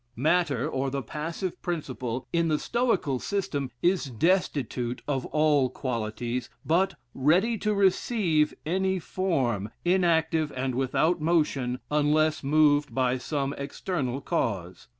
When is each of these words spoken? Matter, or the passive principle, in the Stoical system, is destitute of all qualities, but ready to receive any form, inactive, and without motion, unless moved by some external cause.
Matter, 0.15 0.67
or 0.67 0.89
the 0.89 1.03
passive 1.03 1.61
principle, 1.61 2.27
in 2.33 2.47
the 2.47 2.57
Stoical 2.57 3.19
system, 3.19 3.69
is 3.83 4.05
destitute 4.05 5.03
of 5.07 5.27
all 5.27 5.69
qualities, 5.69 6.49
but 6.65 6.95
ready 7.13 7.55
to 7.59 7.71
receive 7.71 8.51
any 8.65 8.97
form, 8.97 9.69
inactive, 9.85 10.51
and 10.55 10.73
without 10.73 11.21
motion, 11.21 11.81
unless 11.91 12.43
moved 12.43 12.95
by 12.95 13.19
some 13.19 13.53
external 13.59 14.21
cause. 14.21 14.87